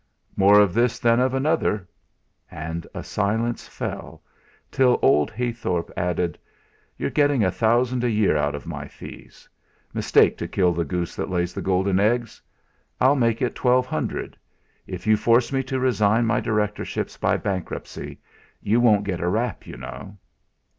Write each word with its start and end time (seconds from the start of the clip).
"More 0.35 0.59
of 0.59 0.73
this 0.73 0.97
than 0.97 1.19
of 1.19 1.35
another." 1.35 1.87
And 2.49 2.87
a 2.91 3.03
silence 3.03 3.67
fell, 3.67 4.23
till 4.71 4.97
old 5.03 5.29
Heythorp 5.29 5.91
added: 5.95 6.39
"You're 6.97 7.11
getting 7.11 7.43
a 7.43 7.51
thousand 7.51 8.03
a 8.03 8.09
year 8.09 8.35
out 8.35 8.55
of 8.55 8.65
my 8.65 8.87
fees. 8.87 9.47
Mistake 9.93 10.39
to 10.39 10.47
kill 10.47 10.73
the 10.73 10.85
goose 10.85 11.15
that 11.15 11.29
lays 11.29 11.53
the 11.53 11.61
golden 11.61 11.99
eggs. 11.99 12.41
I'll 12.99 13.15
make 13.15 13.43
it 13.43 13.53
twelve 13.53 13.85
hundred. 13.85 14.35
If 14.87 15.05
you 15.05 15.17
force 15.17 15.51
me 15.53 15.61
to 15.65 15.79
resign 15.79 16.25
my 16.25 16.39
directorships 16.39 17.15
by 17.15 17.37
bankruptcy, 17.37 18.19
you 18.59 18.81
won't 18.81 19.05
get 19.05 19.21
a 19.21 19.27
rap, 19.27 19.67
you 19.67 19.77
know." 19.77 20.17